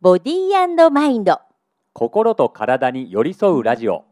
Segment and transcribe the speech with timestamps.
[0.00, 0.50] ボディー
[0.92, 1.40] マインド。
[1.92, 4.04] 心と体に寄り添うラジオ。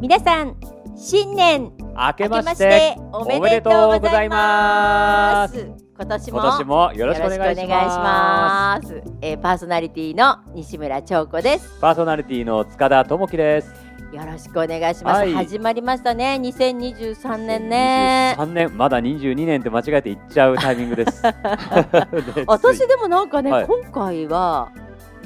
[0.00, 0.56] 皆さん
[0.96, 5.70] 新年明けましてておおめめでとうございまます。
[5.96, 9.02] 今年も今年もよろしくお願いしまます。
[9.22, 11.80] えーパーソナリティの西村彫子ですす。
[11.80, 15.32] パーソナリティの塚田智樹ですよろしくお願いします、はい。
[15.34, 16.38] 始まりましたね。
[16.42, 18.34] 2023年ね。
[18.38, 18.76] 3年。
[18.76, 21.22] まだ22年って間違えて言っちゃうタイミングです。
[22.34, 23.66] で私でもなんかね、はい。
[23.66, 24.70] 今回は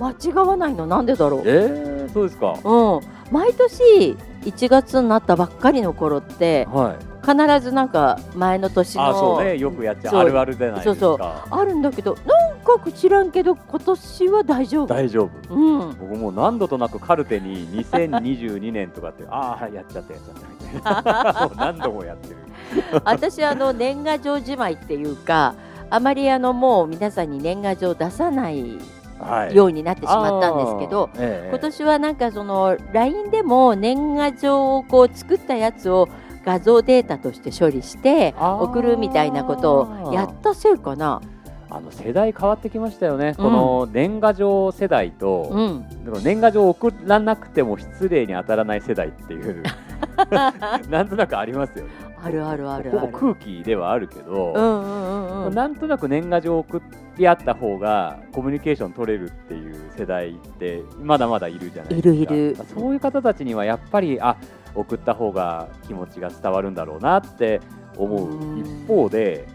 [0.00, 1.42] 間違わないのなんでだろう。
[1.44, 2.54] えー、そうですか。
[2.64, 3.00] うん。
[3.30, 9.56] 毎年1月になったばっかりの頃ってはい必ずなんか前の年のあそうね。
[9.56, 10.12] よくやっちゃう。
[10.12, 10.20] そう。
[10.20, 10.94] あるあるじゃないですか。
[10.94, 14.86] そうあるんだけどなんか知らんけど今年は大丈夫。
[14.86, 15.54] 大丈夫。
[15.54, 15.96] うん。
[15.98, 21.50] 僕もう何度となくカルテに2022年とかってああやっちゃったやっちゃったみたいな。
[21.72, 22.36] 何度もやってる。
[23.04, 25.54] 私あの年賀状じまいっていうか
[25.90, 28.78] あまりあのもう皆さんに年賀状出さない
[29.20, 29.54] はい。
[29.54, 31.48] ようになってしまったんですけど、ええ。
[31.50, 36.08] 今年はなんかその LINE でも年賀状をこう作ったやつを
[36.44, 41.20] 画像データとして処理して送るみたいなことをやったせいかな。
[41.74, 43.34] あの世代変わってきましたよね、うん。
[43.36, 45.86] この年賀状世代と、うん、
[46.22, 49.62] 年賀状を送らなくても失礼に当たらない世代っていう。
[50.90, 51.90] なんとなくありますよね。
[52.22, 53.12] あるあるあるある。
[53.12, 55.54] 空気ではあるけど、うんうんうんうん。
[55.54, 56.82] なんとなく年賀状を送
[57.16, 62.08] り合った方がコミュニケーション取れるっていう世代ってまだまだいるじゃないですか。
[62.10, 62.56] いるいる。
[62.74, 64.36] そういう方たちにはやっぱりあ
[64.74, 67.60] 送った方が気持ちが伝わるんだろうなって
[67.96, 68.30] 思う。
[68.30, 68.58] うん。
[68.60, 69.46] 一方で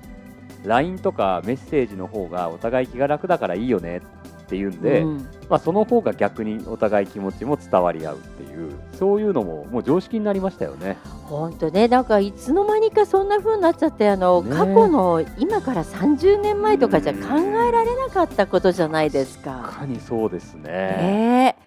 [0.65, 5.17] LINE とかメッセージの方がお互い気が楽だからいいよねっていうんで、うん。
[5.49, 10.97] まあ、その方が逆にお互い気持ちも伝わり合うっていうそういうのももう常識になりましたよね。
[11.25, 11.87] 本当ね。
[11.87, 14.55] なんかいつの間にかそんな風になっちゃってあの、ね。
[14.55, 19.63] 過去の今から30年前とかじゃ考えられなかったことじゃないですか。
[19.65, 20.63] 確かにそうですね。
[20.63, 21.55] ね。
[21.61, 21.66] え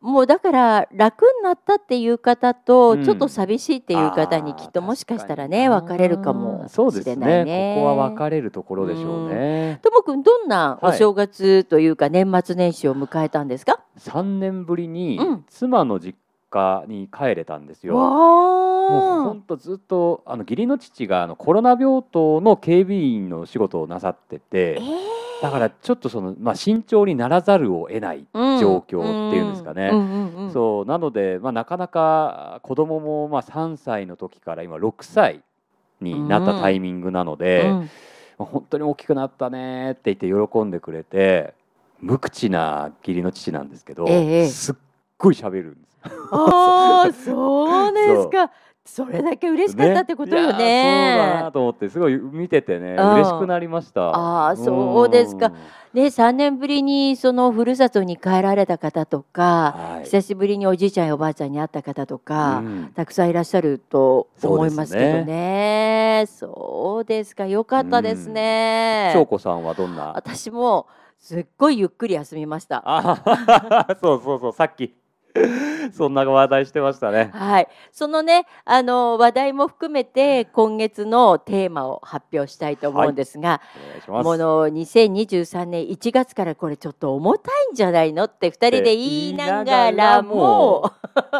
[0.00, 7.44] もうだから楽になったっていう方と、うんちょっと寂しいっていう方にきっともしかしたらね分かれるかもそうですしれないね。
[7.44, 7.74] ね。
[7.76, 9.78] ここは分かれるところでしょうね。
[9.82, 16.16] ともくんどんなお正月というか年末年始を迎えたんですか、3年ぶりにうん妻の実
[16.50, 17.96] 家に帰れたんですよ。
[17.96, 25.09] わもうあ本当ずっとあの義理の父があのコロナ病棟の警備員の仕事をなさっててえ
[25.42, 29.90] だからちょっとその、まあ、慎重にならざるを得ないー状況っていうんですかね。
[29.92, 29.98] うん。
[29.98, 35.42] うんうんそうなので、まあ、なかなか子供もまあ3歳の時から今6歳
[36.00, 37.80] になったタイミングなので、うん。
[37.80, 37.86] ま
[38.40, 41.54] あ本当に大きくなったねって言って喜んでくれて
[42.00, 44.48] 無口な義理の父なんですけど、ええ。
[44.48, 44.74] すっ
[45.18, 45.90] ごい喋るんです。
[46.32, 48.50] ああそうですか
[48.90, 51.14] それだけ嬉しかったってことよね。
[51.14, 53.14] いやーそうだなと思ってすごい見ててねうん。
[53.14, 54.10] 嬉しくなりました。
[54.48, 55.48] あーそうですか。
[55.48, 55.54] ん。
[55.94, 59.42] で3年ぶりにそのふるさとに帰られた方とか、
[59.76, 60.04] はい。
[60.04, 62.92] 久しぶりにおじいちゃんやおばあちゃんに会った方とか、うん。
[62.94, 66.24] たくさんいらっしゃると思いますけどそうね。
[66.26, 67.46] そうですか。
[67.46, 70.12] よかったですね、翔子さんはどんな？
[70.14, 70.86] 私も
[71.18, 72.82] すっごいゆっくり休みました。
[72.84, 74.94] あそうそうそうさっき
[75.92, 77.30] そんな話題してましたね。
[77.32, 83.60] はい、そのねあの話題も含めて今月のテーマを発表したいと思うんですが、
[84.08, 84.24] お願い。
[84.24, 90.92] もの2023年1月からこれちょっと重たいんじゃないのって2人で言いながらも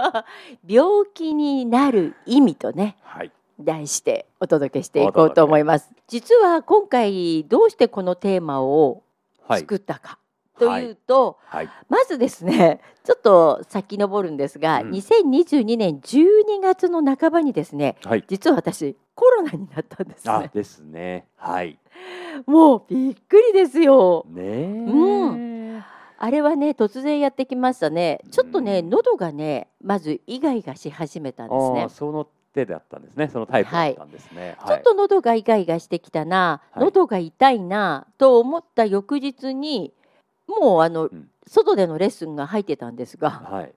[0.67, 3.33] 病気になる意味とねはい。
[3.63, 5.91] 題してお届けしていこうと思います。
[6.09, 9.03] 実は今回どうしてこのテーマを
[9.47, 9.61] はい。
[9.61, 10.19] 作ったか
[10.61, 11.69] というと、はい。
[11.89, 18.25] まずですね ちょっと先登るんですが、うん2022年12月の半ばにですねはい。
[18.29, 20.33] 実は私コロナになったんですね。
[20.33, 21.27] あですね。
[21.37, 21.79] はい。
[22.47, 24.27] もうびっくりですよ。
[24.29, 25.79] ねえ。
[25.79, 25.83] う
[26.23, 28.21] あれはね突然やってきましたね。
[28.31, 31.87] ちょっとね、うん喉がねまずイガイガし始めたんですね。
[31.89, 33.29] その手だったんですね。
[33.29, 34.57] そのタイプだったんですね。
[34.67, 39.93] ちょっと喉がイガイガしてきたな、はい喉が痛いなと思った翌日に
[40.51, 43.73] もうあの、ん外でのレッスンが入ってたんですがはい。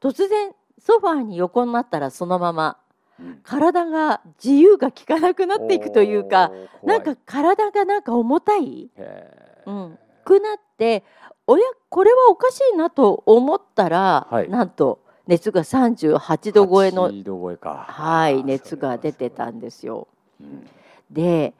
[0.00, 2.78] 突然ソファーに横になったらそのまま
[3.20, 6.50] うん体が自由が利かなくなっていくというか
[6.82, 8.90] なんか体がなんか重たい、
[9.66, 11.04] うん、くなって
[11.46, 17.86] おやこれはおかしいなと思ったら、はいなんと熱が38度超えの、8度超えか。
[17.88, 20.06] はい、熱が出てたんですよ。
[20.40, 20.68] うん
[21.10, 21.54] で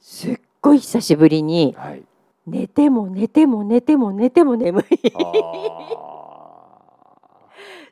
[0.00, 2.02] すっごい久しぶりにはい。
[2.46, 4.84] 寝ても寝ても寝ても寝ても眠い
[5.14, 5.32] あ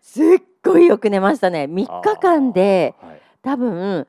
[0.02, 4.06] すっごいよく寝ましたね3日間でーはい多分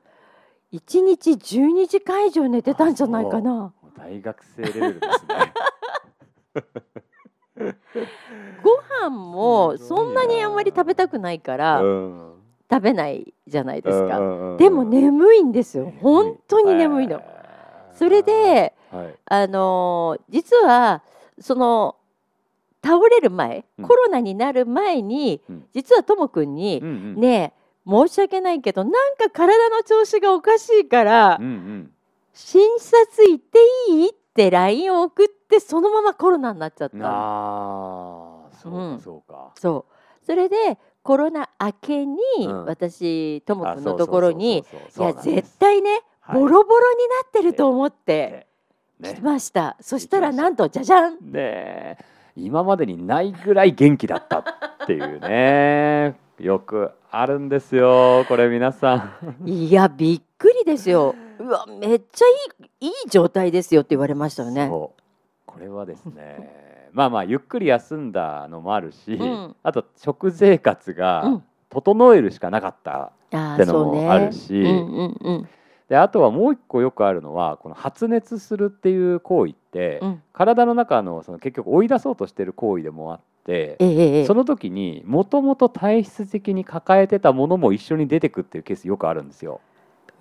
[0.70, 3.74] 一日12時間以上寝てたんじゃないかな。
[3.94, 5.26] 大学生レベルです
[7.64, 7.74] ね。
[8.64, 12.32] ご飯もそんなにあんまり食べたくないからうん
[12.70, 14.18] 食べないじゃないですか。
[14.18, 15.92] かでも眠いんですよ。
[16.00, 17.20] 本当に眠いの。
[17.92, 19.14] それ、ではい。
[19.26, 21.02] あのー実は
[21.40, 21.96] その
[22.84, 23.86] 倒れる前、うん。
[23.86, 25.64] コロナになる前に、うん。
[25.72, 27.20] 実はともくんにうんう「ん。
[27.20, 31.92] ねえ申し訳ないけどなんか体の調子がおかしいから、うんうん。
[32.32, 33.58] 診察行って
[33.88, 37.06] いい?」って LINE を送ってそのままコロナになっちゃったの。
[37.06, 39.52] ああそうそうか。
[39.56, 39.86] そ
[40.22, 40.24] う。
[40.26, 42.64] それでコロナ明けに、うん。
[42.64, 46.40] 私ともあくんのところにいや絶対ね、はい。
[46.40, 48.46] ボロボロになってると思って
[49.02, 49.14] ね。
[49.14, 51.14] 来ました、そしたらなんとじゃじゃん。
[51.14, 51.96] ねえ。
[52.36, 54.44] 今までにないぐらい元気だったっ
[54.86, 56.16] ていうね。
[56.40, 59.12] よくあるんですよこれ皆さ
[59.44, 59.48] ん。
[59.48, 61.14] いやびっくりですよ。
[61.38, 64.68] うわめっちゃいいいい状態ですよって言われましたよね。
[64.68, 64.94] こ
[65.60, 69.56] れはですねまあまあゆっくり休んだのもあるし、うん。
[69.62, 71.44] あと食生活うがん。
[71.68, 75.48] 整えるしかなかった、あってのもあるしうんうんうん
[75.88, 80.22] であとはもう一個よくあるのはこの発熱するっていう行為って、うん。
[80.32, 89.60] 体の中のその結局追い出そうとしてる行為でもあってええええその時にもともと体質的に抱えてたものも一緒に出てくっていうケースよくあるんですよ。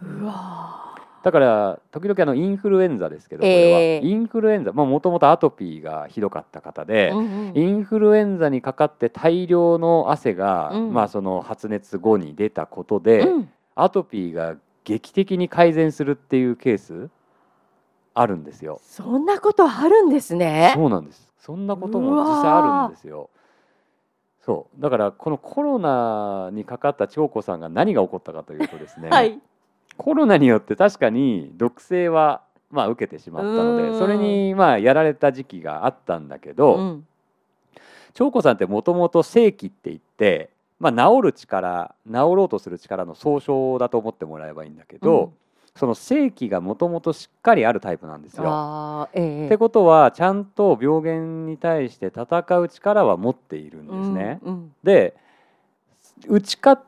[0.01, 0.91] うわ
[1.23, 7.57] だから時々あのインフルエンザですけどこれは、ええインフルエンザもともとアトピーがひどかった方でー、うんうん。
[7.57, 10.93] インフルエンザにかかって大量の汗が、うん。
[10.93, 13.49] まあ、その発熱後に出たことで、うん。
[13.75, 17.09] アトピーが劇的に改善するっていうケース
[18.13, 18.81] あるんですよ。
[18.83, 21.31] そんなことあるんですねそうなんです。
[21.39, 23.29] そんなことも実際あるんですよ。
[24.41, 29.39] そうだからこのコロナにかかった長子さんが何が起こったかというとですね、 はい
[29.97, 32.41] コロナによって確かに毒性は
[32.71, 37.07] まあ受けてしまったのうんでそれにまあやられた時期があったんだけど、うん
[38.13, 40.49] 長子さんってもともと正気って言って、
[40.81, 45.31] まあ、治る力治ろうとする力の総称だと思ってもらえばいいんだけど、うん。
[45.75, 49.07] その正気がもともとしっかりあるタイプなんですよ。
[49.13, 49.45] ええ。
[49.45, 54.39] ってことはちゃんと病原に対して戦う力は持っているんですね。
[54.41, 54.75] うんうん。
[54.83, 55.15] で
[56.27, 56.81] 打ち勝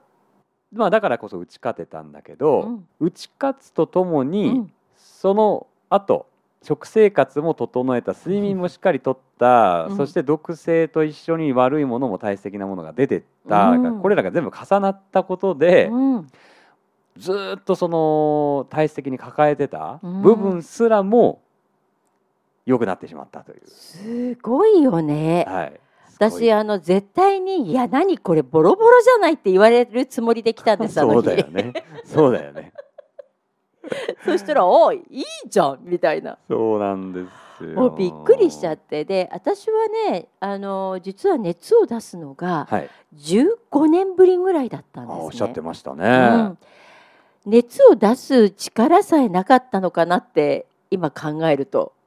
[0.72, 2.88] まあだからこそ打ち勝てたんだけど、うん。
[3.00, 4.74] 打ち勝つとともに、うん。
[4.98, 6.26] その後
[6.64, 9.98] 食生活も整えた睡眠もしっかりとった、うん。
[9.98, 14.02] そして毒性と一緒に悪いものも体質的なものが出てった、うん。
[14.02, 16.28] これらが全部重なったことで、うん。
[17.18, 20.22] ずーっとその体質的に抱えてたうん。
[20.22, 21.42] 部分すらも
[22.66, 23.62] 良くなってしまったという。
[23.68, 25.46] すごいよね。
[25.48, 25.80] はい、
[26.16, 31.74] 私あの絶対に「いや何これボロボロじゃない」って言われるつもりで来たんです そう日だよね。
[32.06, 32.72] そうだよね。
[34.24, 37.26] そしたら「おいいいじゃん」みたいなそうなんで
[37.58, 37.70] すよ。
[37.76, 42.90] もうびっくりしちゃってで私はねあの実は熱を出すのがはい。
[43.16, 45.22] 15年ぶりぐらいだったんですね。
[45.22, 46.06] あおっしゃってましたね。
[46.08, 46.58] うん
[47.46, 52.03] 熱を出す力さえなかったのかなって今考えるとうん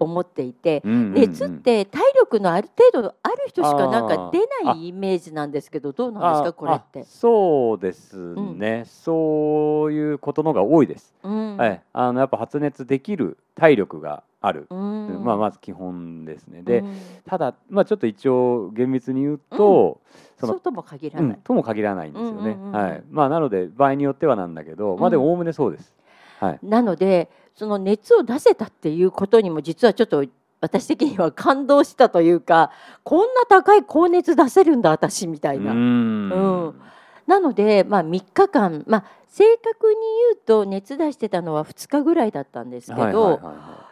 [0.00, 1.14] 思っていて、うんうんうん。
[1.14, 7.00] 熱って体力のある程度ある人しかなんか出ないイメージなんですけどどうなんですあかこれって？
[7.00, 7.04] あ。
[7.04, 11.56] そうですね、そういうことのが多いです、うん。
[11.56, 15.24] はい、あのやっぱ発熱できる体力がある、うん。
[15.24, 16.62] まあ、まず基本ですね。
[16.62, 16.96] で、うん。
[17.26, 20.00] ただ、まあ、ちょっと一応厳密に言うと、
[20.38, 21.38] そうとも限らうん、ない。
[21.42, 23.02] とも限らないんですよね、うんうんうんはい。
[23.10, 25.92] まあ、なので場合によってはなんだけど、まあでもおおむねそうです、
[26.38, 30.24] はい、なのでその熱を出せたっていうことにも実はちょっと
[30.60, 32.70] 私的には感動したというか
[33.02, 35.72] こんな高い高熱出せるんだ私みたいな。
[35.72, 36.30] うーん。
[36.30, 36.80] うん。
[37.26, 39.96] なので、まあ、3日間、まあ、正確に
[40.30, 43.40] 言うと熱出してたのは2日ぐらいだったんですけど、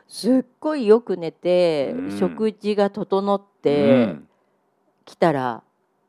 [0.06, 2.18] すっごいよく寝て、うん。
[2.18, 4.16] 食事が整っいて
[5.04, 5.62] きたら、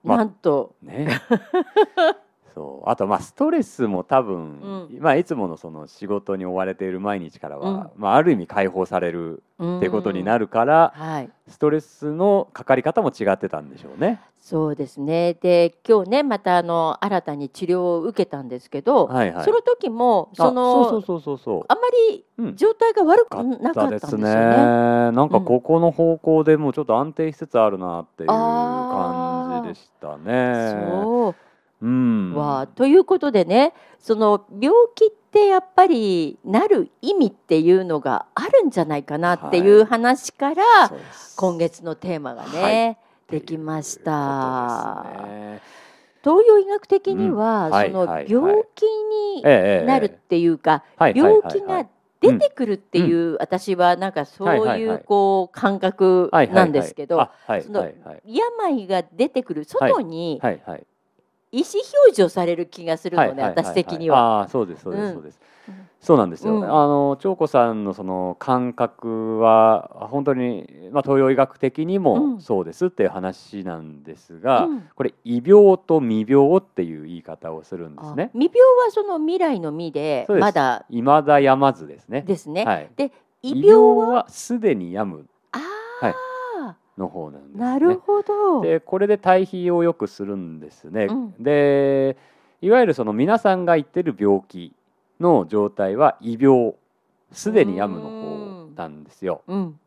[0.03, 1.09] まあなんと、うんね
[2.57, 2.89] そう。
[2.89, 14.21] あとまあストレスも多分、まあ、いつものその仕事に追われている毎日からは、まあ、ある意味解放されるってことになる、るから、はい、ストレスのかかり方も違ってたんでしょうね。
[14.39, 15.33] そうですね。
[15.33, 21.65] で今日ねまたあの新たに治療を受けたんですけど、はいはい、その時もそのあそうそうそうそう。
[21.67, 22.55] あんまりうん。
[22.55, 24.25] 状態が悪くかなかったんですよね。
[24.25, 30.77] なんかここの方向でもうちょっと安定しつつあるなっていう感じでしたね。
[30.91, 31.25] そう。
[31.27, 31.46] うん。
[31.81, 41.35] わということでねその病気ってやっぱりなる意味っていうのがあるんじゃないかなっていう話から、そうです。
[41.35, 42.97] 今月のテーマがね、
[43.29, 43.39] はい。
[43.39, 45.05] できました。
[46.23, 47.71] 東洋医学的には、うん。
[47.73, 51.65] はいそのはい病気にええなるっていうか、はいはい病気はい。
[51.65, 54.81] はいが出てくるっていう、私はなんかそうはいはいはい。
[54.81, 57.29] いうこう感覚はいはいなんですけど、
[57.63, 58.21] そのはいはい。
[58.25, 60.87] 病が出てくる外にはいはい
[61.51, 61.65] 意思
[62.03, 64.39] 表示をされる気がするのね、私的には。
[64.39, 65.13] ああそうですそうです、うん。
[65.13, 65.39] そうです。
[65.99, 66.63] そうなんですよ、うん。
[66.63, 72.41] あの長子さんのその感覚は本当に、まあ、東洋医学的にうもん。
[72.41, 74.89] そうですっていう話なんですが、うん。
[74.95, 78.31] これ異病と未病っていう言い方をするんですね。
[78.33, 80.43] あ未病はその未来の未でそうです。
[80.43, 80.85] まだ。
[80.89, 82.21] 未だやまずですね。
[82.21, 82.63] ですね。
[82.63, 83.11] はい、で
[83.41, 83.79] 異異病は？
[83.79, 85.27] 病はすでに病む。
[85.51, 85.59] あ
[86.03, 86.13] あ、
[86.97, 88.61] の方なんですねなるほど。
[88.61, 91.05] でこれで対比をよくするんですね。
[91.05, 92.17] うんで
[92.59, 94.73] いわゆるその皆さんが言ってる病気
[95.19, 96.73] の状態は異病
[97.31, 99.41] すでに病むの方なんですよ。
[99.47, 99.79] うん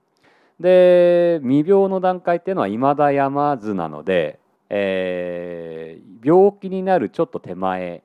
[0.61, 4.39] で未病の段階っていうのは未だ病まずなので、
[4.69, 8.03] えー病気になるちょっと手前、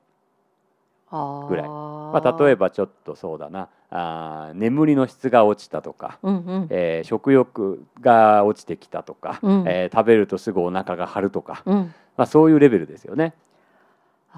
[1.10, 1.66] あぐらい
[2.12, 3.68] まあ、例えば、ばちょっとそうだな。
[3.90, 6.66] あー眠りの質が落ちたとか、うんうん。
[6.70, 9.64] えー食欲が落ちてきたとか、うん。
[9.66, 13.34] えー食べるとすぐお腹が張るとか、うん、まあ、そういうレベルですよね。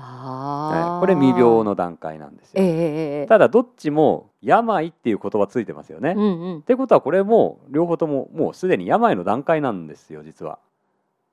[0.01, 2.73] あこれ未病の段階なんですええよ。
[2.73, 6.13] ええただどっちも病っていう言葉ついてますよね。
[6.13, 10.61] っうんうん、てことはこれも両方とももうすでに病の段階なんですよ実は。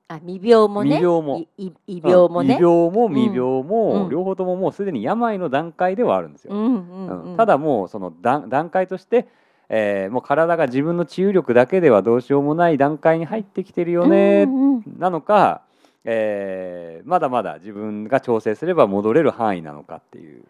[0.08, 0.92] あ未病もね？
[0.98, 1.38] 未病も。
[1.58, 4.10] いい異病もね、うん異病も未病も、うん。
[4.10, 6.54] 両方とももうすでに病の段階ではあるんですよ。
[6.54, 7.34] うんうんううん。
[7.34, 9.28] ん、ただもうその段段階として、
[9.70, 14.84] えーもう体が自分の治癒力だけではどうしようもない段階に入ってきてるよね、うんうん。
[15.00, 15.62] なのか、
[16.04, 20.44] えーまだまだ自分が調整すれば戻れる範囲なのかっていう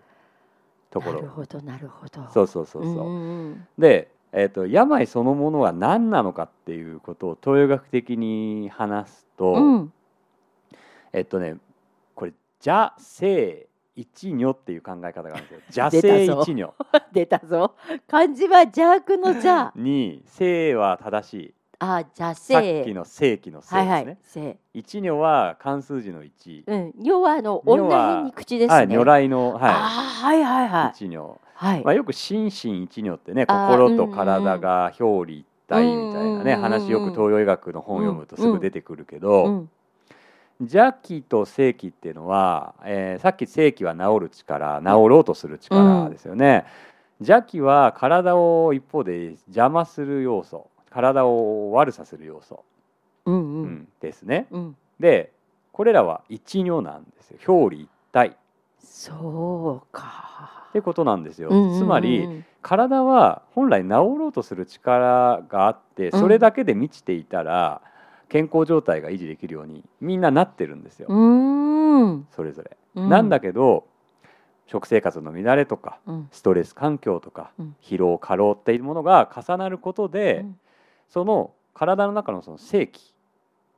[0.90, 1.16] ところ。
[1.16, 2.28] なるほどなるほど。
[2.34, 3.68] そうそうそうそう、んうん。
[3.78, 9.74] で、えー、と病そのものは何なのかっていうことを東洋学的に話すと、うん。
[9.74, 9.94] うん
[11.14, 11.56] えっとね
[12.14, 15.60] これ邪生一如っていう考え方があるんですよ。
[15.88, 16.74] 邪 出た生ぞ一如。
[17.14, 17.76] 出たぞ。
[18.06, 19.72] 漢字は邪悪の邪。
[19.74, 21.54] に生は正しい。
[21.80, 28.88] あ邪さっ生きの正規の生はいですね、はい生一如は漢数字の一、うん要はあの女辺に口ですね、はい。
[28.88, 30.44] 如来の、あははい。
[30.44, 39.70] はいい、はい一如はい、まあ、よく心身一如ってね心と体が表裏一体みたいなねうん話よく東洋医学の本を読むとすぐ出てくるけど、うん
[40.62, 46.64] 邪気と正気っていうのは、えーさっき正気は治る力治ろうとする力ですよね、
[47.20, 52.64] 邪気は体を一方で邪魔する要素体を悪さする要素、
[53.26, 54.48] うんううんんですね。
[54.52, 54.78] うん。
[55.00, 55.32] で
[55.74, 57.38] これらは一如なんですよ。
[57.48, 58.30] 表裏一体。
[58.30, 58.32] っ
[58.80, 66.20] そうかてことなんですよ、つまり体は本来治ろうとする力があってうん。
[66.20, 67.82] それだけで満ちていたら
[68.28, 71.08] 健康状態が維持できるようにみんななってるんですよ、
[72.32, 72.76] それぞれ。
[72.96, 73.10] うん。
[73.10, 73.86] なんだけど
[74.66, 76.28] 食生活の乱れとかうん。
[76.32, 77.76] ストレス環境とかうん。
[77.82, 80.60] 疲労過労っていうものが重なることで、うん。
[81.08, 83.14] その体の中のその正気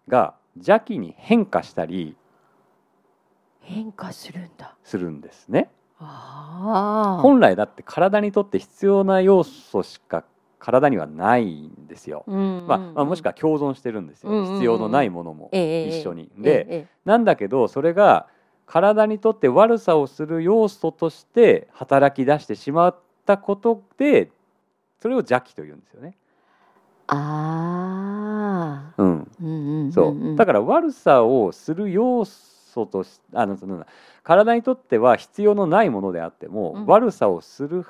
[0.08, 2.18] が邪気に変化したり
[3.62, 4.75] 変化するんだ。
[4.84, 5.70] するんですね。
[6.00, 10.24] 本来だって体にとって必要な要素しか
[10.60, 12.24] 体にはないんですよ。
[12.27, 14.54] うんまあまあ、もしくは共存してるんですよ、うんうんうん。
[14.54, 16.24] 必要のないものもええ一緒に。
[16.24, 16.88] ええで、ええ。
[17.06, 18.27] なんだけどそれが
[18.66, 24.30] 体にとって悪さをする要素として働き出してしまったことで
[25.00, 26.18] それを邪気というんですよね。
[27.08, 29.92] ああうん、うんうんうん。
[29.92, 30.36] そう。
[30.36, 33.86] だから悪さをする要素としあのその
[34.24, 36.86] 体にとっては必要のないものであっても、うん。
[36.86, 37.86] 悪さをする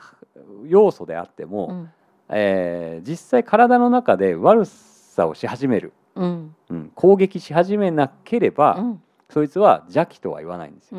[0.66, 1.92] 要素であっても、うん。
[2.30, 6.56] えー実際体の中で悪さをし始める、うん。
[6.70, 9.02] うん、攻撃し始めなければ、うん。
[9.30, 10.98] そいつは邪気とは言わないんですよ。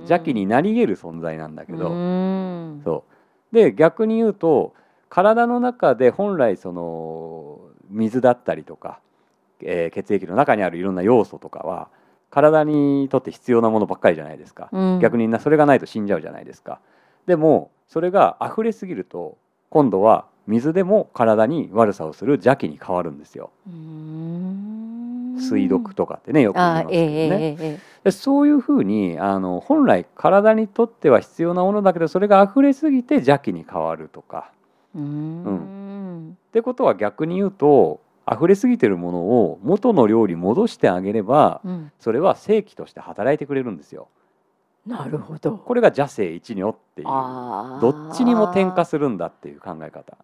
[0.00, 2.82] 邪気になり得る存在なんだけど、うん。
[2.84, 3.04] そ
[3.52, 3.54] う。
[3.54, 4.74] で逆に言うと
[5.08, 9.00] 体の中で本来その水だったりとか、
[9.62, 11.88] えー血液の中にあるいろんな要素とかは
[12.30, 14.98] 体にとって必要なものばっかりじゃないですか、うん。
[15.00, 16.80] 逆になそれがないと死んじゃうじゃないですか。
[17.26, 19.36] でもそれが溢れすぎると
[19.70, 23.50] 今度は水でも体に悪さをする邪気に変わるんですよ。
[25.38, 27.78] 水毒とかってねよく言いますけどあえええね、ええ。
[28.04, 34.50] でそういうふうにあの本来体にとっては必要なものだけどそれが溢れすぎて邪気に変わるとか。
[34.96, 36.36] えうーん。
[36.48, 38.00] ってことは逆に言うと
[38.32, 41.92] 溢れすぎてるものを元の量に戻してあげればうん。
[41.98, 44.08] それは正気として働いてくれるんですよ。
[44.86, 45.52] なるほど。
[45.52, 47.08] これが邪生一如っていう。
[47.80, 50.16] どっちにも転化するんだっていう考え方。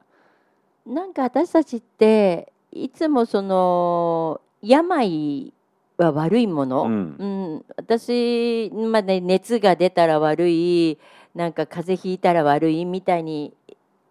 [0.87, 5.53] なんか私たちっていつもその病
[5.97, 7.55] は悪いもの、ううん。
[7.57, 10.99] ん私、まあね、熱が出たら悪い
[11.35, 13.53] なんか風邪ひいたら悪いみたいに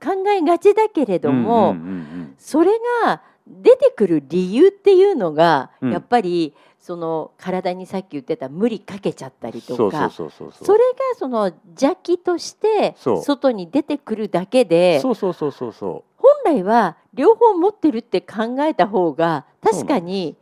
[0.04, 1.76] 考えがちだけれども、
[2.38, 2.72] それ
[3.06, 5.92] が出てくる理由っていうのが、うん。
[5.92, 10.66] やっぱりその体にさっき言ってた無理かけちゃったりとそうかそうそうそうそう。
[10.66, 10.84] それが
[11.18, 13.22] その邪気としてそう。
[13.22, 20.36] 外に出てくるだけでそうそうそうそうそ本来は両方持ってるって考えた方が確かに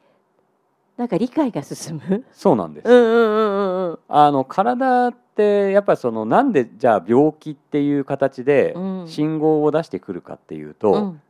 [0.97, 2.15] なんか理解が進む？
[2.17, 3.99] うそうなんです、うんうんうんうんうん。
[4.07, 9.07] あの体ってやっぱりそのなんでじゃあ病気っていう形でうん。
[9.07, 11.21] 信号を出してくるかっていうと、うん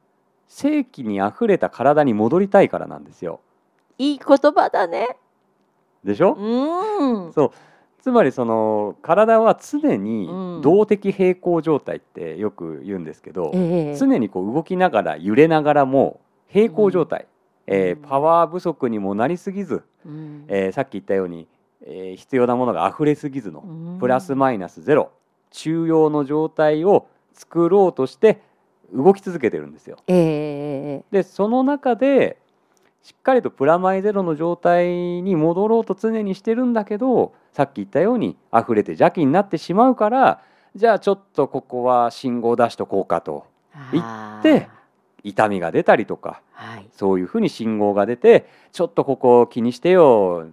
[0.54, 3.40] 正気にあふれた体に戻りたいからなんですよ。
[3.98, 5.16] いい言葉だね。
[6.04, 7.34] でしょ、うん。
[7.34, 7.52] そう。
[8.02, 10.62] つまりその体は常にうん。
[10.62, 13.96] 動的平衡状態ってよく言うんですけど、ええ。
[13.96, 17.28] 常にこう動きながら揺れながらも平衡状態、
[17.66, 18.10] えーうん。
[18.10, 20.44] パワー不足にもなりすぎず、うん。
[20.50, 21.48] えーさっき言ったように、
[21.86, 24.00] えー必要なものが溢れすぎずのうん。
[24.00, 25.12] プラスマイナスゼロ
[25.52, 28.42] 中庸の状態を作ろうとして
[28.94, 29.98] 動き続けてるんですよ。
[30.08, 32.38] ええでその中で
[33.04, 40.42] しっかりとプラマイゼロの状態に戻ろうと常にしてるんだけどさっき言ったように溢れて邪気になってしまうから
[40.76, 43.46] じゃあちょっとここは信号を出しとこうかと
[43.92, 44.70] 言って
[45.24, 46.88] 痛みが出たりとかはい。
[46.94, 50.48] そういうふうに信号が出てちょっとここ気にしてよ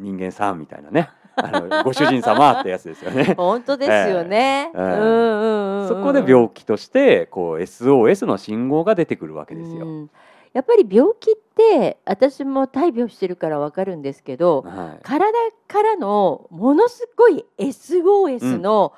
[0.00, 3.34] 人間さんみたいなねあのご主人様ってやつですよね。
[3.38, 4.72] 本当ですよね。
[4.74, 5.88] ええええうんうんうん。
[5.88, 9.86] そこで病気としてこう SOS の信号が出てくるわけですよ。
[9.86, 10.10] うん
[10.52, 15.30] やっぱり病気って私も大病してるからわかるんですけど、はい体
[15.68, 18.94] からのものすごい SOS の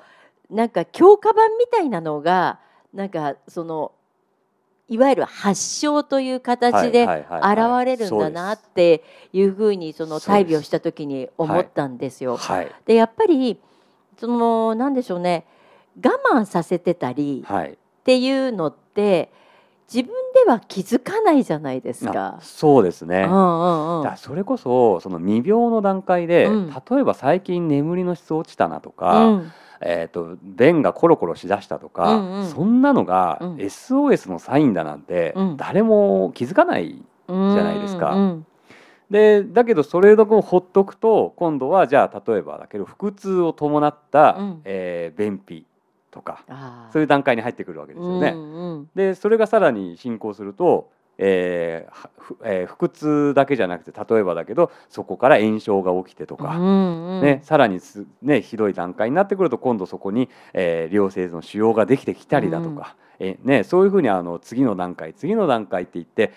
[0.49, 2.61] なんか強化版みたいなのが
[2.93, 3.91] なんかその
[4.89, 12.37] いわゆる発症という形で現れるんだなっていうふうにその大病した時に思ったんですよ。
[12.37, 12.71] はい。
[12.85, 13.59] でやっぱり
[14.19, 15.45] そのなんでしょうね。
[16.03, 17.73] 我慢させてたりはい。
[17.73, 19.31] っていうのって
[19.93, 20.11] 自分
[20.45, 22.39] では気づかないじゃないですあか。
[22.41, 23.27] そうですね。
[23.29, 24.03] うんうんうん。
[24.03, 26.67] だからそれこそその未病の段階で、うん。
[26.69, 32.49] 例えば最近眠りの質落ちたなとか、うんえー、と便がコロコロしだしたとか、うんうん。
[32.49, 33.55] そんなのがうん。
[33.55, 35.57] SOS のサインだなんて、うん。
[35.57, 38.11] 誰も気づかないじゃないですか。
[38.11, 38.45] うん
[39.09, 44.61] でだけどそれをほっとくと今度はじゃあ例えばだけど腹痛を伴った、うん。
[44.65, 45.65] えー便秘
[46.11, 46.43] とか
[46.91, 48.29] そういう段階に入ってくるわけですよね。
[48.29, 48.89] うんうん。
[48.95, 50.89] でそれがさらに進行すると、
[51.21, 52.09] えー
[52.43, 57.21] えー腹痛だけじゃなくて例えばだけどそこから炎症が起きてとか、うんうん。
[57.21, 66.31] ね、さらにす、ね、ひどい段階になってくると今度そこに、えー良性の腫瘍ができてきたりだとか、えね、そういうふうにあの次の段階次の段階って言って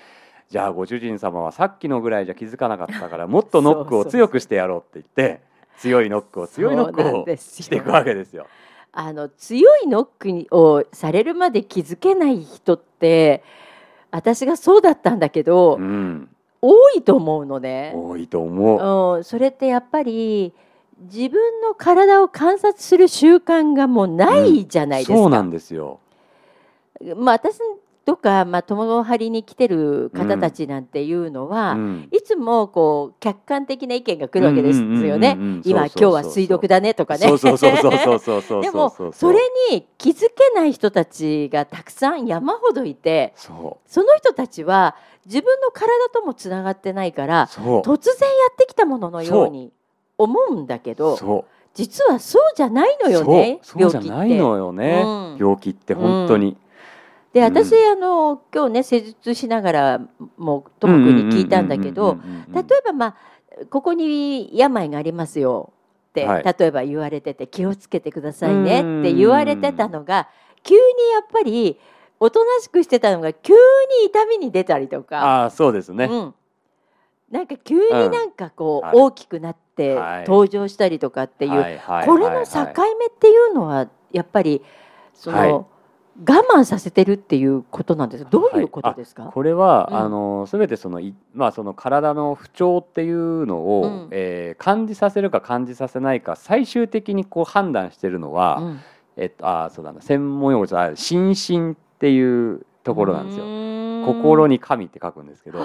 [0.49, 5.41] じゃあご主人様はさっきのぐらいじゃ気づかなかったから もっとノックを強くしてやろうって言って
[5.79, 8.47] 強いノックを強いノックをしていくわけですよ。
[8.93, 13.43] あの強いノックにをされるまで気づけない人って
[14.13, 16.29] 私がそうだったんだけど、うん、
[16.61, 17.93] 多いと思うのね。
[17.95, 19.17] 多いと思う。
[19.17, 20.53] うん、それってやっぱり
[21.01, 25.17] 自分の体を観察する習慣がもうないじゃないですか。
[25.17, 25.99] そうなんですよ。
[27.17, 27.59] まあ、私
[28.05, 32.09] とか、まあ、友張りに来てる方たちなんていうのは、うん。
[32.11, 35.37] いつもこう客観的な意見が来るわけですよね。
[35.65, 37.27] 今今日は水毒だねとかね。
[37.27, 37.39] でも
[39.13, 39.39] それ
[39.71, 49.71] に気づけない人たちがたくさん山ほどいてそその人たちは自分の体ともつながってないから突然やってきたもののように
[50.19, 53.81] 思うんだけど実はそうじゃないのよねそう。
[53.81, 54.07] そう病気って。
[54.09, 55.37] じゃないのよね、うん。
[55.39, 56.57] 病気って本当に、うん
[57.33, 60.01] で私、あの今日ね施術しながら
[60.37, 62.19] もともくんに聞いたんだけど
[62.53, 63.17] 例えばまあ
[63.71, 65.73] ここに病がありますよ
[66.11, 70.29] って、はい例えば言われてて気をつけてくださいねって言われてたのが
[70.63, 70.81] 急に
[71.15, 71.79] やっぱり
[72.21, 76.35] おとなしくしてたのが急に痛みに出たりとか、ああそうですね、うん、
[77.31, 82.61] なんか急になんかこう、はい大きくなってはい登場したりとかっていう、はいはいこれのはい境
[82.99, 84.61] 目っていうのはやっぱり
[85.15, 85.72] その、はい
[86.21, 88.31] 我慢させてるっていうことなんですか？
[88.31, 89.97] どういうことですか、これは、うん。
[89.97, 94.09] あの全てそのいまあその体の不調っていうのを、うん。
[94.11, 98.81] えー感じさせるか感じさせないか最終的にこう判断してるのは、うん。
[99.17, 99.93] えっとあそうだ。
[99.93, 103.47] な専門用語じゃ心身っていうところなんですよ。
[103.47, 105.61] よ心に神って書くんですけど、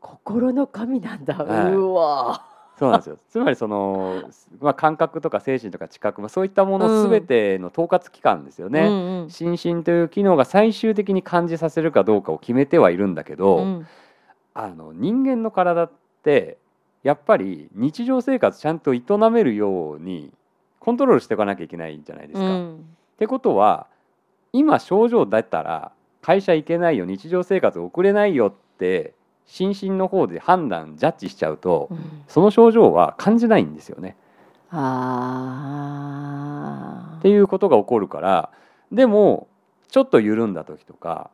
[0.00, 1.72] 心の神なんだ、はい。
[1.74, 2.44] うわ
[2.78, 3.16] そうなんですよ。
[3.28, 4.22] つまりその
[4.60, 8.86] まあ感覚とか精神とか知覚、まあそういったものすべての統括機関ですよね。
[8.86, 13.86] うんうん心身という機能が最終的に感じさせるかどうかを決めてはいるんだけど、うん
[14.58, 15.90] あの人間の体っ
[16.22, 16.56] て
[17.02, 20.32] やっぱり日常生活ちゃんと営めるように
[20.80, 22.46] コントロールしていかなきゃいけないんじゃないですか。
[22.46, 23.86] うんってことは
[24.52, 29.14] 今症状だったら会社行けないよ日常生活送れないよって
[29.46, 31.98] 心身の方で判断ジャッジしちゃうとうん。
[32.28, 34.16] その症状は感じないんですよね。
[34.70, 34.76] あ
[37.14, 38.50] あっていうことが起こるから
[38.92, 39.48] でも
[39.88, 41.30] ちょっと緩んだ時とか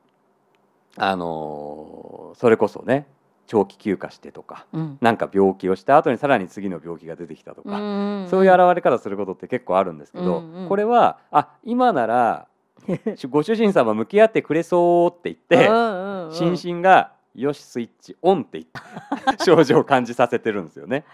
[0.96, 3.06] あのーそれこそね
[3.46, 4.98] 長期休暇してとかうん。
[5.00, 8.28] なんか病気をした後にさらに次の病気が出てきたとか、ん。
[8.28, 10.68] そういう現れ方することって結構あるんですけど、うんうん。
[10.68, 12.46] これはあ今なら
[13.30, 16.34] ご主人様向き合ってくれそうって言って、うんうんうん。
[16.34, 21.04] 心身がよしスイッチオンって言って 症状を感じさせてるんですよね。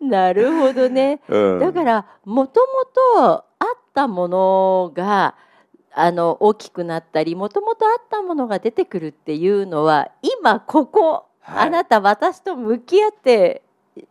[0.00, 1.20] なるほどね。
[1.28, 2.84] うん、だからもとも
[3.18, 5.34] とあったものが
[5.92, 13.62] あの大きくなったりもともとあったものが出てくるっていうのは今ここ、はいあなた私と向き合って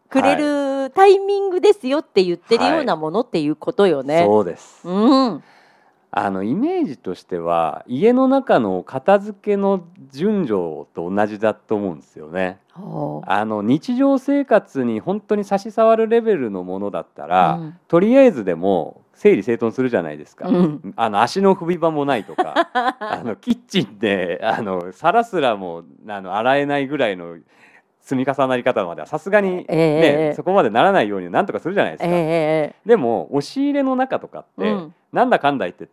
[0.10, 4.24] くれるタイミングですよって言ってるようなものっていうことよね。
[4.26, 4.88] そうです。
[4.88, 4.91] う
[5.32, 5.44] ん、
[6.17, 10.54] あのイメージとしては家の中の片付けの順序
[10.93, 12.60] と同じだと思うんですよね。
[12.73, 20.47] あの日常生活に本当に差し障るレベルのものだったら、うんとりあえずでも整理整頓するじゃないですか。
[20.47, 27.36] うんあの足の踏み場もないとか あのキッチンであの皿すらもあの洗えないぐらいの
[27.99, 32.10] 積み重なり方まではさすがに、ねええそこまでならないようになんとかするじゃないですか。
[32.10, 35.88] ええでも押し入れの中とかって、うんなんだかんだ言って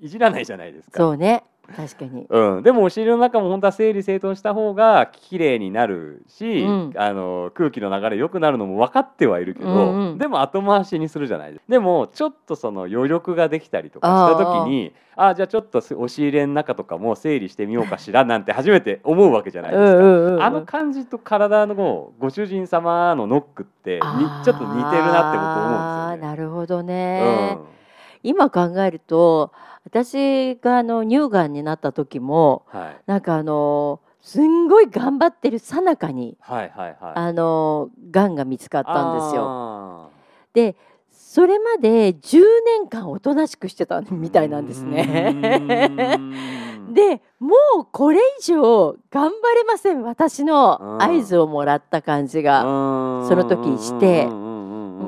[0.00, 0.98] いじらないじゃないですか。
[0.98, 1.44] そうね
[1.76, 2.26] 確かに。
[2.28, 19.98] うん、でも押し入れの中も本当は整理整頓した方が綺麗になるし、うんあの空気の流れ良くなるのも分かってはいるけど、うんうんでも後回しにするじゃないですかでもちょっとその余力ができたりとかした時にああじゃあちょっと押し入れの中とかも整理してみようかしらなんて初めて思うわけじゃないですか。
[19.98, 26.22] うんあの感じと体のご主人様のノックってちょっと似てるなってこと思うんですよね。
[26.22, 27.56] なるほどね。
[27.60, 27.78] うん
[28.22, 29.52] 今考えると
[29.90, 37.12] 私があの乳がんになった時もはい、なんかあのすんごい頑張ってるさなかにはいはいはい。
[37.14, 39.42] あのがんが見つかったんですよ。
[39.42, 40.10] よ。
[40.52, 40.76] で
[41.10, 46.18] それまで10年間おとなしくしてたみたいなんですね。
[46.92, 54.26] でもうこれ以上頑張れません私の合図をもらった感じがそその時して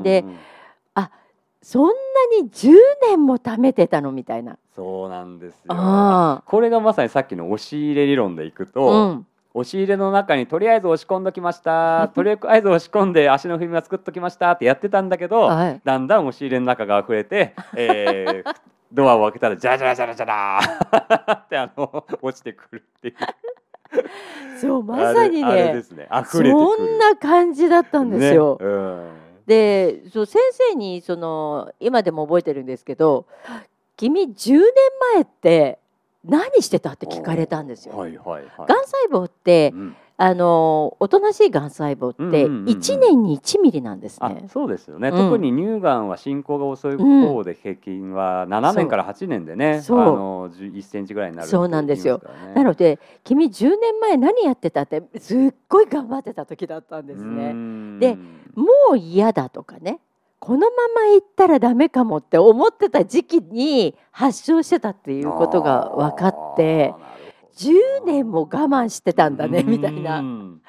[0.02, 0.24] で
[1.62, 1.92] そんな
[2.42, 4.56] に10年も貯めてたのみたいな。
[4.74, 5.64] そうなんですよ。
[5.68, 12.08] あこれがまさにさっきの押し入れ理論でいくと、あ、うん、押し入れの中にとりあえず押し込んどきました。
[12.16, 15.80] とりあえず押し込んで足の踏み輪作っときましたってやってたんだけど はい。
[15.84, 18.54] だんだん押し入れの中が溢れて、えー
[18.92, 20.60] ドアを開けたらジャラジャラジャラジャラ
[21.32, 23.14] ってあの落ちてくるっていう。
[24.60, 25.84] そうまさにねね。
[26.24, 28.58] そんな感じだったんですよ。
[28.60, 28.66] ね。
[28.66, 33.26] うんでそう先生にその今でも覚えてるんですけど
[33.98, 34.60] 「君10年
[35.14, 35.80] 前って
[36.24, 37.96] 何してた?」って聞かれたんですよ。
[37.96, 42.76] はいはいはいがん細胞ってうんあのおとなしいがん細胞ってうんうんうんうん。
[42.76, 44.44] 1年に1ミリなんですあね。
[44.52, 45.16] そうですよね、うん。
[45.16, 49.98] 特に乳がんは進行が遅い方で平均は7年から8年でね、そう。
[49.98, 52.20] あの1センチぐらいになるってそうなんですよ。
[52.54, 57.52] なので「君10年前何やってた?」ってすっごい頑張ってた時だったんですね。
[57.54, 57.98] ん。
[57.98, 58.18] で
[58.54, 60.00] もう嫌だとかね
[60.38, 66.94] このまま行ったらダメかもって思ってた時期に発症してたっていうことが分かって
[67.60, 70.20] 10年も我慢してたんだねみたいうな。
[70.20, 70.60] ん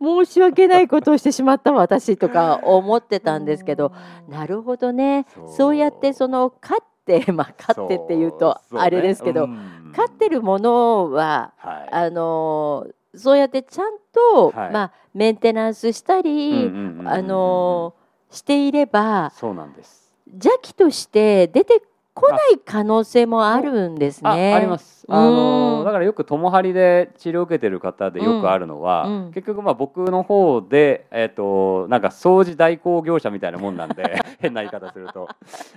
[0.00, 3.92] 申し訳ないことをしてしまった私とか思ってたんですけど
[4.28, 5.26] なるほどね。
[5.56, 9.90] そうやってその勝ってまあ勝ってっていうとあれですけど、ねうん。
[9.90, 11.88] 勝ってるものははい。
[11.92, 14.72] あのそうやってちゃんと、はい。
[14.72, 16.70] まあ、メンテナンスしたり、
[17.04, 17.94] あの
[18.30, 20.12] していればそうなんです。
[20.32, 21.82] 邪気として出て
[22.20, 24.54] こない可能性もあるんですあね。
[24.54, 24.94] あります。
[24.94, 35.28] うんあのだからよく友張で治療を受けてる方でよくあるのは、うんうん結局まあ僕の方でえっ、となんか掃除代行業者みたいなもんなんで 変な言い方すると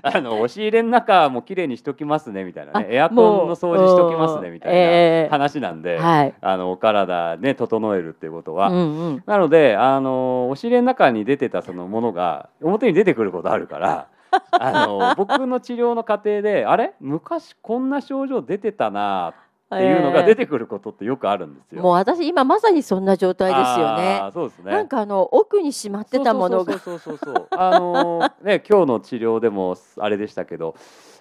[0.01, 6.33] あの押し入れの中も綺麗にしときますねみたいなねあエアコンの掃除しときますねみたいええな話なんで、はい。
[6.41, 8.69] あのお体ね整えるっていうことは。
[8.69, 9.23] うんうん。
[9.25, 14.07] なのであの押し入れの中に出てたそのものが表に出てくることあるから
[14.51, 16.93] あの僕の治療の過程であれ？
[16.99, 19.33] 昔こんな症状出てたな
[19.75, 21.81] っていうのが出てくることってよくあるんですよ。
[21.81, 24.29] もう私今まさにそんな状態ですよね。
[24.33, 24.71] そうですね。
[24.71, 30.75] なんかあの奥にしまってたものがそうそうそうそうそうあのね今日の治療でもあれでしたけど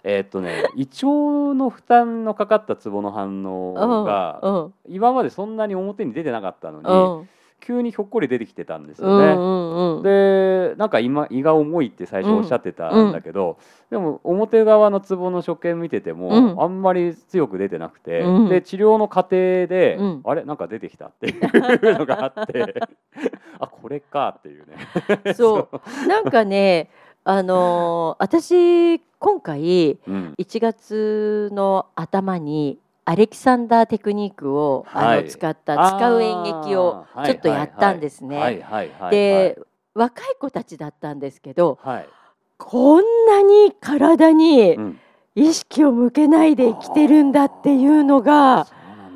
[0.05, 7.29] えーっとね胃腸の負担のかかったツボの反応がうん今までそんなに表に出てなかったのに、うん
[7.63, 9.35] 急にひょっこり出てきてたんですうよね。
[9.35, 10.03] んうんうん。
[10.03, 13.59] でなんか今胃が重いって最初おっしゃってたんだけど、
[13.91, 16.63] でも表側のツボの所見見てても、うん。
[16.63, 18.49] あんまり強く出てなくて、うん。
[18.49, 20.21] で治療の過程で、うん。
[20.25, 20.45] あれ？
[20.45, 22.75] なんか出てきたっていうのがあって
[23.61, 25.33] あこれかっていうね。
[25.35, 26.09] そう。
[26.09, 26.91] なんかね
[27.25, 30.35] あのー私今回うん。
[30.39, 35.25] 1月の頭にアレキサンダーテクニックを、あはい。
[35.25, 38.65] の使った使う演劇をちょっとやったんですね。
[39.11, 39.59] で、
[39.95, 42.09] 若い子たちだったんですけどはい、
[42.57, 44.99] こんなに体にうん、
[45.35, 48.67] 意識を向けないで生きてるんだっていうのが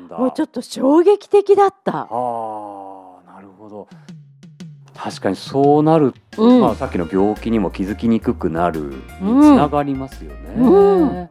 [0.09, 2.01] もうちょっと衝撃的だった。
[2.01, 3.87] あーなるほど。
[4.95, 6.61] 確かにそうなると、うん。
[6.61, 9.55] まあ、さっきの病気にも気づきにくくなるにつうん。
[9.55, 11.29] ながりますよね。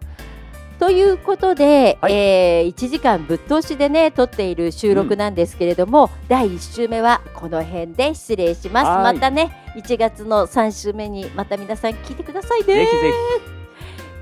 [0.76, 2.12] うんということで、はい。
[2.12, 8.86] えー1時間ぶっ通しでね撮っている収録なんですけれども、第1週目はこの辺で失礼します。
[8.86, 9.14] はい。
[9.14, 12.66] またね1月の3週目にまた皆さん聞いてくださいね。
[12.66, 13.12] ぜひぜ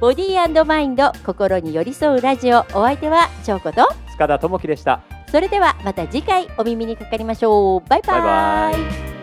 [0.00, 5.00] ボディーマインド心に寄り添うラジオお相手は翔子とひ塚田智樹でした。
[5.30, 7.88] それではまた次回お耳にかかりましょう。
[7.88, 8.20] バイバイ。
[8.20, 9.13] バイバイ